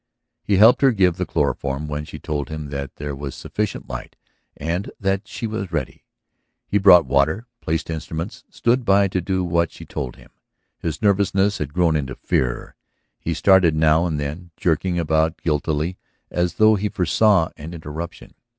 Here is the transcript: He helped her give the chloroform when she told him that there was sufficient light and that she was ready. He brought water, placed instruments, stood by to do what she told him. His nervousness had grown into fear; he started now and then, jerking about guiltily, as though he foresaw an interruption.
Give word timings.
He 0.41 0.57
helped 0.57 0.81
her 0.81 0.91
give 0.91 1.17
the 1.17 1.27
chloroform 1.27 1.87
when 1.87 2.05
she 2.05 2.17
told 2.17 2.49
him 2.49 2.69
that 2.69 2.95
there 2.95 3.15
was 3.15 3.35
sufficient 3.35 3.87
light 3.87 4.15
and 4.57 4.89
that 4.99 5.27
she 5.27 5.45
was 5.45 5.71
ready. 5.71 6.05
He 6.65 6.79
brought 6.79 7.05
water, 7.05 7.45
placed 7.61 7.87
instruments, 7.87 8.43
stood 8.49 8.83
by 8.83 9.09
to 9.09 9.21
do 9.21 9.43
what 9.43 9.71
she 9.71 9.85
told 9.85 10.15
him. 10.15 10.31
His 10.79 11.03
nervousness 11.03 11.59
had 11.59 11.71
grown 11.71 11.95
into 11.95 12.15
fear; 12.15 12.75
he 13.19 13.35
started 13.35 13.75
now 13.75 14.07
and 14.07 14.19
then, 14.19 14.49
jerking 14.57 14.97
about 14.97 15.37
guiltily, 15.39 15.99
as 16.31 16.55
though 16.55 16.73
he 16.73 16.89
foresaw 16.89 17.51
an 17.55 17.75
interruption. 17.75 18.33